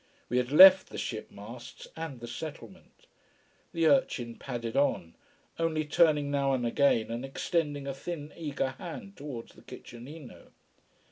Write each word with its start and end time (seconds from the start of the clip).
We 0.29 0.39
lad 0.41 0.51
left 0.51 0.89
the 0.89 0.97
ship 0.97 1.29
masts 1.29 1.87
and 1.95 2.19
the 2.21 2.27
settlement. 2.27 3.05
The 3.71 3.85
urchin 3.85 4.35
padded 4.35 4.75
on, 4.75 5.13
only 5.59 5.85
turning 5.85 6.31
now 6.31 6.53
and 6.53 6.65
again 6.65 7.11
and 7.11 7.23
extending 7.23 7.85
a 7.85 7.93
thin, 7.93 8.33
eager 8.35 8.69
hand 8.79 9.15
toward 9.15 9.49
the 9.49 9.61
kitchenino. 9.61 10.47